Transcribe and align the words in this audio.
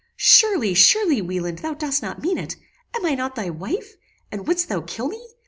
"Surely, 0.17 0.73
surely 0.73 1.21
Wieland, 1.21 1.59
thou 1.59 1.75
dost 1.75 2.01
not 2.01 2.23
mean 2.23 2.39
it. 2.39 2.55
Am 2.95 3.05
I 3.05 3.13
not 3.13 3.35
thy 3.35 3.51
wife? 3.51 3.97
and 4.31 4.47
wouldst 4.47 4.67
thou 4.67 4.81
kill 4.81 5.09
me? 5.09 5.35